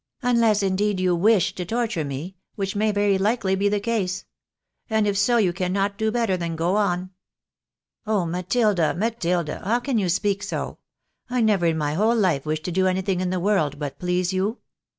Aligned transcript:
"Unless, 0.23 0.63
indeed, 0.63 0.99
you 0.99 1.15
wish 1.15 1.53
to 1.53 1.63
torture 1.63 2.03
me, 2.03 2.35
which 2.55 2.75
may 2.75 2.91
very 2.91 3.19
likely 3.19 3.53
be 3.53 3.69
the 3.69 3.79
case; 3.79 4.25
and 4.89 5.05
if 5.05 5.15
so, 5.15 5.37
you 5.37 5.53
cannot 5.53 5.95
do 5.99 6.09
better 6.11 6.35
than 6.35 6.55
go 6.55 6.75
on."" 6.75 7.11
Oh! 8.07 8.25
Matilda! 8.25 8.95
Matilda! 8.95 9.61
how 9.63 9.79
can 9.79 9.99
you 9.99 10.09
speak 10.09 10.41
so? 10.41 10.79
I 11.29 11.39
never 11.39 11.67
in 11.67 11.77
my 11.77 11.93
whole 11.93 12.15
Ufe 12.15 12.45
wished 12.45 12.63
to 12.65 12.71
do 12.71 12.87
anything 12.87 13.21
in 13.21 13.29
the 13.29 13.39
world 13.39 13.77
but 13.77 13.99
please 13.99 14.33
you. 14.33 14.57